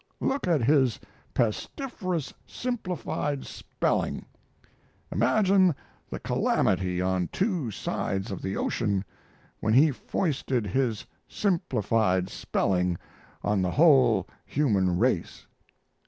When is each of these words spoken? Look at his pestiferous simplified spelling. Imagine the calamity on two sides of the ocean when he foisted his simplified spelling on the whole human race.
Look 0.19 0.47
at 0.47 0.63
his 0.63 0.99
pestiferous 1.35 2.33
simplified 2.47 3.45
spelling. 3.45 4.25
Imagine 5.11 5.75
the 6.09 6.19
calamity 6.19 6.99
on 6.99 7.27
two 7.27 7.69
sides 7.69 8.31
of 8.31 8.41
the 8.41 8.57
ocean 8.57 9.05
when 9.59 9.75
he 9.75 9.91
foisted 9.91 10.65
his 10.65 11.05
simplified 11.27 12.29
spelling 12.31 12.97
on 13.43 13.61
the 13.61 13.69
whole 13.69 14.27
human 14.47 14.97
race. 14.97 15.45